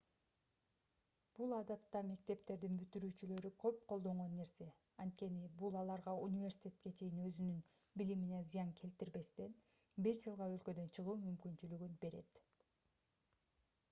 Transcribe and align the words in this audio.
бул 1.39 1.51
адатта 1.57 1.99
мектептердин 2.11 2.79
бүтүрүүчүлөрү 2.79 3.51
көп 3.63 3.83
колдонгон 3.91 4.33
нерсе 4.37 4.67
анткени 5.05 5.43
бул 5.61 5.77
аларга 5.83 6.15
университетке 6.29 6.93
чейин 7.01 7.21
өзүнүн 7.27 7.61
билимине 8.03 8.41
зыян 8.55 8.75
келтирбестен 8.83 9.55
бир 10.07 10.21
жылга 10.23 10.51
өлкөдөн 10.57 10.91
чыгуу 10.99 11.17
мүмкүнчүлүгүн 11.29 11.97
берет 12.07 12.43